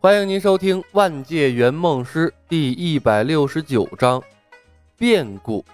[0.00, 4.22] 欢迎您收听《万界圆梦师》第一百六十九章
[4.96, 5.64] 变故。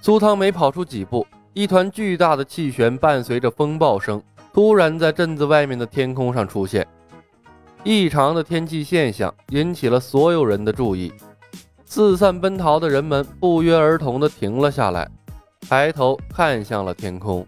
[0.00, 4.20] 苏汤没跑出几步，一团巨大的气旋伴随着风暴声，
[4.52, 6.84] 突然在镇子外面的天空上出现。
[7.84, 11.12] 异常的天气现象引起了所有人的注意，
[11.84, 15.08] 四散奔逃的人们不约而同地停了下来，
[15.68, 17.46] 抬头看向了天空，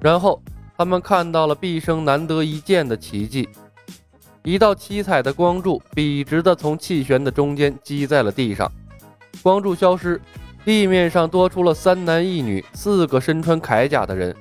[0.00, 0.42] 然后。
[0.76, 3.48] 他们看到了毕生难得一见的奇迹，
[4.42, 8.70] 一道七彩的光柱笔直的从气旋的中间击在了地上，
[9.42, 10.20] 光柱消失，
[10.64, 14.34] 地面上多出了三男一女四个身穿铠甲的人。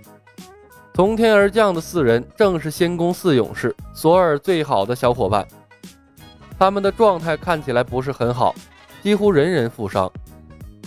[0.95, 5.47] 从天而降的四人正是仙宫四勇士索尔最好的小伙伴，
[6.57, 8.53] 他们的状态看起来不是很好，
[9.01, 10.11] 几乎人人负伤。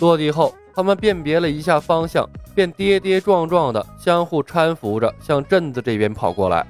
[0.00, 2.29] 落地后，他们辨别了一下方向。
[2.55, 6.67] 便跌跌撞撞的相互搀扶着向镇子这边跑过来。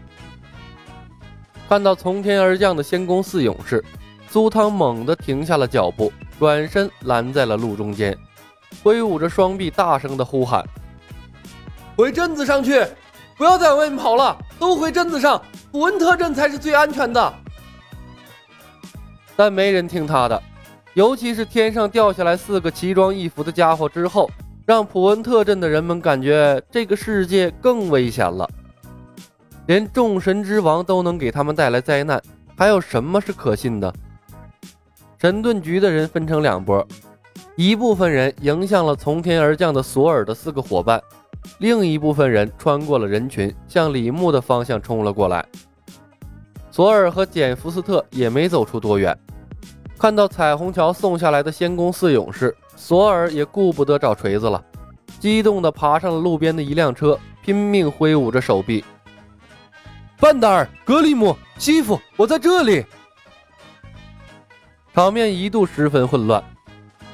[1.68, 3.84] 看到从天而降的仙宫四勇士，
[4.28, 8.18] 苏汤猛地停下了脚步，转身拦在了路中间，
[8.82, 10.64] 挥舞着双臂，大声的呼喊
[11.96, 12.84] ：“回镇子上去！
[13.38, 15.40] 不要再往外面跑了，都回镇子上！
[15.70, 17.32] 普文特镇才是最安全的。”
[19.36, 20.42] 但没人听他的，
[20.96, 24.30] 尤其是天上掉下来四个奇装异服的家伙之后。
[24.64, 28.50] 让普恩特镇的人们感觉这个世界更危险了，
[29.66, 32.20] 连众神之王都能给他们带来灾难，
[32.56, 33.94] 还有什么是可信的？
[35.18, 36.84] 神盾局的人分成两波，
[37.54, 41.00] 一部分人迎向了从天而降的索尔的四个伙伴，
[41.58, 45.46] 另一部分人穿过了人群，向李牧的方向冲了过来。
[46.72, 49.16] 索尔和简福斯特也没走出多远，
[49.98, 52.54] 看到彩虹桥送下来的仙宫四勇士。
[52.76, 54.62] 索尔也顾不得找锤子了，
[55.18, 58.84] 激动地爬上了路边的一辆车，拼命挥舞着手臂。
[60.18, 62.84] 范达尔、格里姆、西夫，我在这里！
[64.94, 66.42] 场面一度十分混乱，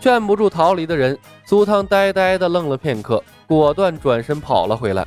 [0.00, 1.16] 劝不住逃离的人。
[1.44, 5.06] 苏汤呆呆地愣了片刻，果断转身跑了回来。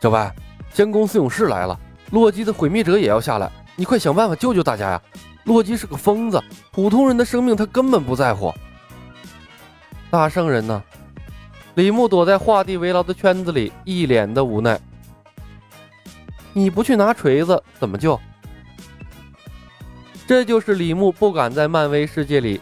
[0.00, 0.34] 小白，
[0.72, 1.78] 仙宫四勇士来了，
[2.10, 5.02] 洛基的毁灭者也要下来，你快想办法救救大家呀！
[5.48, 6.38] 洛基是个疯子，
[6.70, 8.52] 普通人的生命他根本不在乎。
[10.10, 10.82] 大圣人呢？
[11.74, 14.78] 李牧躲在画地为牢的圈子里，一脸的无奈。
[16.52, 18.20] 你不去拿锤子，怎么救？
[20.26, 22.60] 这就是李牧不敢在漫威世界里，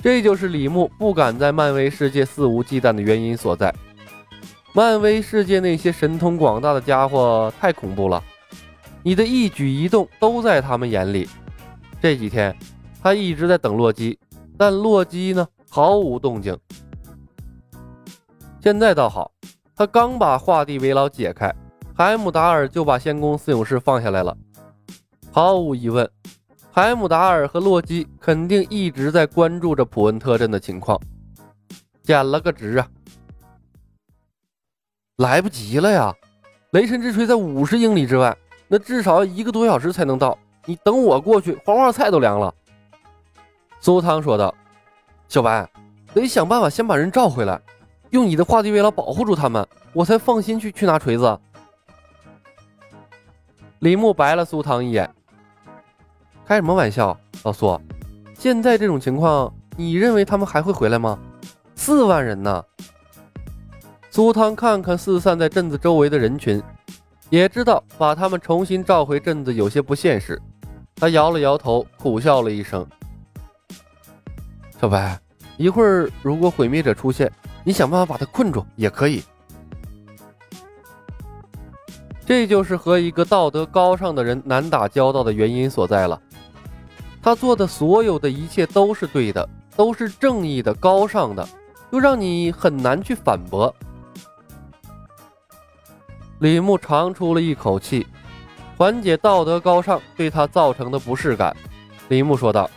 [0.00, 3.74] 这就是李牧不敢在漫威世界肆无忌惮的原因所在。
[4.74, 8.22] 漫威世界那些神通广大的家伙太恐怖了，
[9.02, 11.28] 你的一举一动都在他们眼里。
[12.00, 12.56] 这几天，
[13.02, 14.18] 他一直在等洛基，
[14.56, 16.56] 但洛基呢毫无动静。
[18.62, 19.30] 现在倒好，
[19.74, 21.52] 他刚把画地为牢解开，
[21.94, 24.36] 海姆达尔就把仙宫四勇士放下来了。
[25.32, 26.08] 毫无疑问，
[26.70, 31.00] 海姆达尔和洛基肯定一直在关注着普恩特镇的情况，
[32.02, 32.88] 捡了个值啊！
[35.16, 36.14] 来不及了呀，
[36.70, 38.36] 雷神之锤在五十英里之外，
[38.68, 40.38] 那至少要一个多小时才能到。
[40.68, 42.54] 你等我过去，黄花菜都凉了。”
[43.80, 44.54] 苏汤说道。
[45.26, 45.66] “小白，
[46.12, 47.58] 得想办法先把人召回来，
[48.10, 51.40] 用你的画地为牢保护住他们，我才放心去去拿锤子。”
[53.80, 55.08] 李牧白了苏汤一眼
[56.44, 57.80] ：“开什么玩笑，老苏？
[58.34, 61.18] 现在这种情况，你认为他们还会回来吗？
[61.76, 62.62] 四万人呢？”
[64.12, 66.62] 苏汤看看四散在镇子周围的人群，
[67.30, 70.38] 也知道把他们重新召回镇子有些不现实。
[71.00, 72.84] 他摇了摇头，苦笑了一声
[74.80, 75.16] ：“小白，
[75.56, 77.30] 一会儿如果毁灭者出现，
[77.62, 79.22] 你想办法把他困住也可以。
[82.26, 86.20] 这就是和一个道德高尚的人难打交道的原因所在了。
[87.22, 91.48] 他做的所有的一切都是对的，都是正义的、高尚的，
[91.90, 93.72] 又让你很难去反驳。”
[96.40, 98.04] 李牧长出了一口气。
[98.78, 101.54] 缓解道德高尚对他造成的不适感，
[102.10, 102.70] 李牧说道：“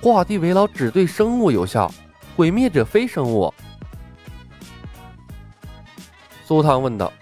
[0.00, 1.92] 画地为牢只对生物有效，
[2.34, 3.52] 毁灭者非生物。”
[6.42, 7.12] 苏汤问道：“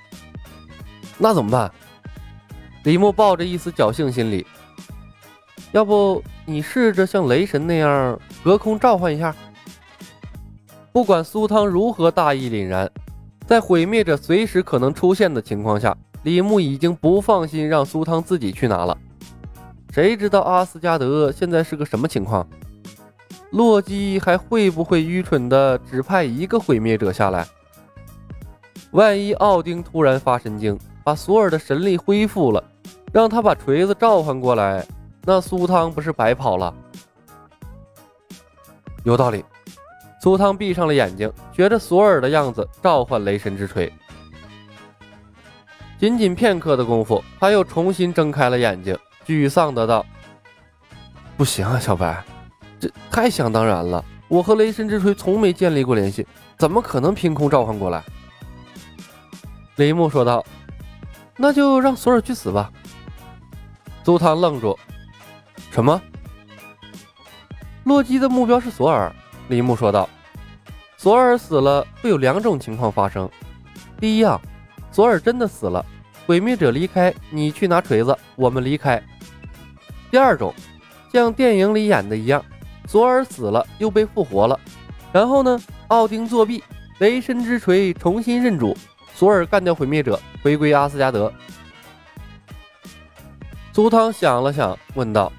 [1.19, 1.73] 那怎么办？”
[2.85, 4.47] 李牧抱着一丝侥幸心理
[5.73, 9.35] ：“要不你试着像雷神那样隔空召唤一下？”
[10.93, 12.89] 不管苏汤如何大义凛然，
[13.45, 15.97] 在毁灭者随时可能出现的情况下。
[16.23, 18.97] 李牧已经不放心让苏汤自己去拿了，
[19.93, 22.47] 谁知道阿斯加德现在是个什么情况？
[23.51, 27.47] 洛基还会不会愚蠢的只派一个毁灭者下来？
[28.93, 32.63] 万一奥丁突然发神经，把索尔的神力恢复了，
[33.13, 34.87] 让他把锤子召唤过来，
[35.25, 36.73] 那苏汤不是白跑了？
[39.05, 39.45] 有道理。
[40.23, 43.93] 苏汤闭上了眼睛，学着索尔的样子召唤雷神之锤。
[46.03, 50.05] 仅仅片刻的功夫，他又重新睁开了眼睛，沮丧的道
[51.39, 52.25] ：“不行啊，小白，
[52.81, 54.05] 这太想当然了。
[54.27, 56.27] 我和雷神之锤从没建立过联系，
[56.59, 58.03] 怎么可能凭空召唤过来？”
[59.79, 60.45] 李牧说道
[61.39, 62.69] ：“那就让索尔去死吧。”
[64.03, 64.77] 苏汤愣住
[65.71, 66.03] ：“什么？
[67.85, 69.15] 洛基的目标是索尔？”
[69.47, 70.09] 李牧说道
[70.99, 73.31] ：“索尔死了，会有两种情况发生。
[74.01, 74.41] 第一啊，
[74.91, 75.87] 索尔真的死了，
[76.27, 79.03] 毁灭者离开，你去拿锤子，我们离开。
[80.11, 80.55] 第二种，
[81.13, 82.45] 像电影里演的一样，
[82.87, 84.59] 索尔死了又被复活了，
[85.13, 86.63] 然后呢，奥丁作弊，
[86.99, 88.77] 雷神之锤重新认主，
[89.15, 91.33] 索尔干掉毁灭者，回归阿斯加德。”
[93.73, 95.33] 苏汤想了想，问道：“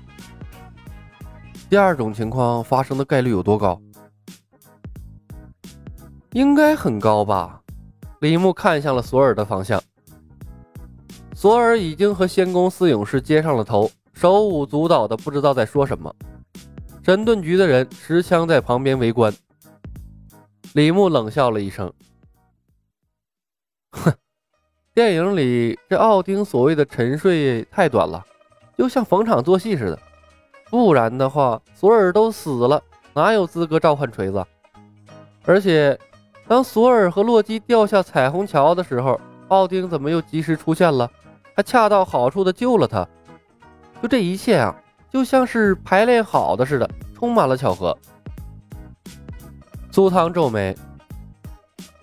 [1.69, 3.79] 第二种情况发生的概率有多高？”
[6.33, 7.61] 应该很高吧？
[8.21, 9.81] 李牧看向了索尔的方向。
[11.43, 16.15] 索尔已经和仙宫四勇士接上了头，手舞足蹈的，不知道在说什么。
[17.03, 19.29] 神盾局的人持枪在旁边围观。
[20.71, 21.91] 李牧冷笑了一声
[23.91, 24.13] ：“哼，
[24.93, 28.25] 电影里这奥丁所谓的沉睡太短了，
[28.77, 29.99] 就像逢场作戏似的。
[30.69, 32.81] 不然的话，索尔都死了，
[33.13, 34.41] 哪有资格召唤锤子？
[35.43, 35.99] 而且……”
[36.47, 39.19] 当索尔和洛基掉下彩虹桥的时候，
[39.49, 41.11] 奥丁怎么又及时出现了？
[41.55, 43.07] 还恰到好处的救了他。
[44.01, 44.75] 就这一切啊，
[45.09, 47.97] 就像是排练好的似的，充满了巧合。
[49.91, 50.75] 苏汤皱眉：“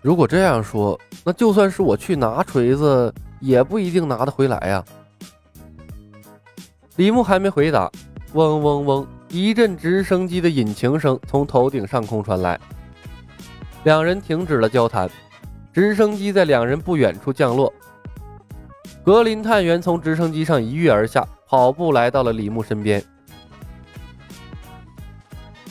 [0.01, 4.85] 如果这样说，那就算是我去拿锤子，也不一定拿得回来呀。”
[6.97, 7.91] 李牧还没回答，
[8.35, 12.59] 嗡嗡嗡，一阵直升机的引擎声从头顶上空传来。
[13.85, 15.11] 两人停止了交谈，
[15.73, 17.73] 直升机在两人不远处降落。
[19.05, 23.03] 格林探员从直升机上一跃而下，跑步来到了李牧身边。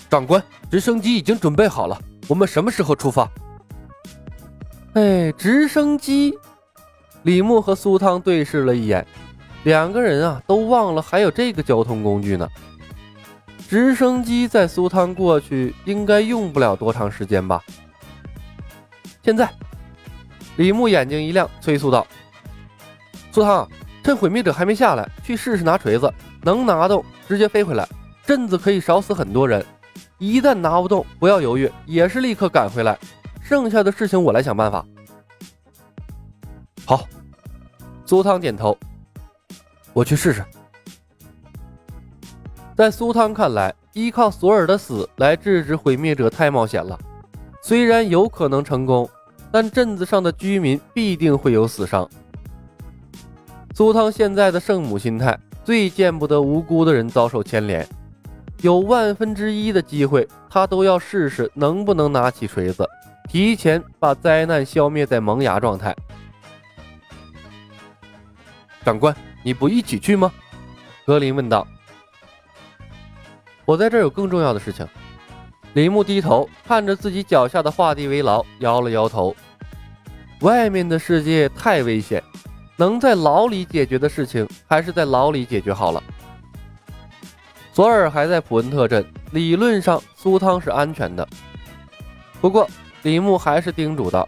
[0.09, 3.29] 长官，直升机已经准备好了，我们什么时候出发？
[4.93, 6.33] 哎，直升机！
[7.21, 9.05] 李牧和苏汤对视了一眼，
[9.63, 12.49] 两个人啊都忘了还有这个交通工具呢。
[13.69, 17.61] 直升机在苏汤过去应该用不了多长时间吧。
[19.23, 19.47] 现在，
[20.57, 22.07] 李牧眼睛一亮，催促道
[23.31, 23.69] ：“苏汤，
[24.03, 26.11] 趁毁灭者还没下来，去试试拿锤子，
[26.41, 27.87] 能拿动直接飞回来，
[28.25, 29.63] 镇子可以少死很多人。
[30.17, 32.97] 一旦拿不动，不要犹豫，也是立刻赶回来。
[33.41, 34.85] 剩下的事情我来想办法。”
[36.85, 37.07] 好，
[38.05, 38.77] 苏汤点头，
[39.93, 40.43] 我去试试。
[42.75, 46.97] 在苏汤看来，依靠索尔的死来制止毁灭者太冒险了，
[47.61, 49.09] 虽然有可能成功。
[49.51, 52.07] 但镇子上的居民必定会有死伤。
[53.79, 57.87] 苏汤现在的圣母心态，最见不得无辜的人遭受牵连。
[58.59, 62.85] 有万分之一的机会，他都要试试能不能拿起锤子，
[63.29, 65.95] 提前把灾难消灭在萌芽状态。
[68.83, 70.29] 长官，你不一起去吗？
[71.05, 71.65] 格林问道。
[73.63, 74.85] 我在这有更重要的事情。
[75.71, 79.33] 李牧低头看着自己脚下的画地为牢，摇了摇头。
[80.41, 82.21] 外面的世界太危险，
[82.79, 86.01] 能在牢里解决的事情，还是在牢里解决好了。
[87.73, 91.27] 索尔还在普恩特镇，理论上苏汤是安全的。
[92.39, 92.65] 不过
[93.01, 94.27] 李牧还是叮嘱道：“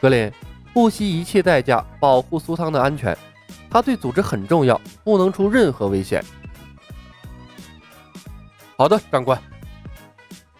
[0.00, 0.30] 格林，
[0.72, 3.18] 不惜一切代价保护苏汤的安全，
[3.68, 6.24] 他对组织很重要，不能出任何危险。”
[8.78, 9.36] 好的，长官。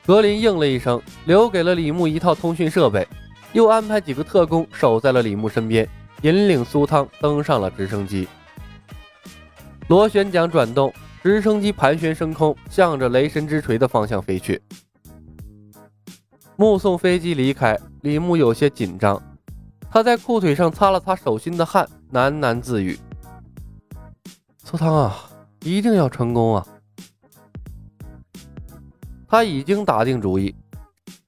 [0.04, 3.06] 格林应了一声，留给了李牧一套通讯设备，
[3.52, 5.88] 又安排几个特工守在了李牧身边，
[6.22, 8.26] 引领苏汤登上了直升机。
[9.88, 14.60] 螺旋桨转动，直升机盘旋升空，向着雷神之锤的方向飞去。
[16.56, 19.22] 目送飞机离开，李牧有些紧张，
[19.90, 22.98] 他在裤腿上擦了擦手心的汗，喃喃自语
[24.64, 25.30] ：“苏汤啊，
[25.62, 26.66] 一定要成功啊！”
[29.28, 30.54] 他已经打定主意，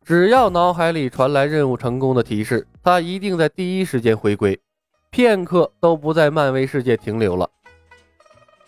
[0.04, 4.60] 只要脑海里传来任务成功的提示，他一定在第一时间回归，
[5.10, 7.50] 片刻都不在漫威世界停留了。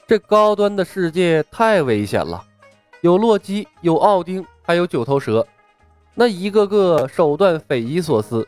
[0.08, 2.42] 这高端的世界太危险了，
[3.00, 5.46] 有洛基，有奥丁，还有九头蛇，
[6.14, 8.46] 那一个个手段匪夷所思，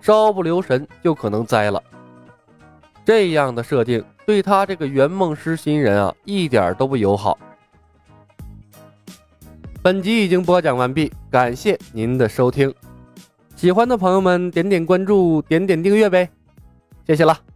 [0.00, 1.82] 稍不留神就可能栽了。
[3.04, 7.38] 这样的设定对他这个圆梦师新人啊，一点都不友好。
[9.82, 12.74] 本集已经播讲完毕，感谢您的收听。
[13.54, 16.30] 喜欢的朋友们点点关注，点点订阅呗，
[17.06, 17.53] 谢谢了。